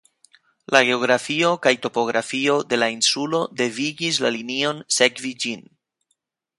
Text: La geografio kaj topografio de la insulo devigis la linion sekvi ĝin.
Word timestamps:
La 0.75 0.79
geografio 0.87 1.51
kaj 1.65 1.73
topografio 1.83 2.57
de 2.71 2.81
la 2.81 2.89
insulo 2.97 3.45
devigis 3.63 4.21
la 4.27 4.35
linion 4.41 4.85
sekvi 5.01 5.37
ĝin. 5.45 5.67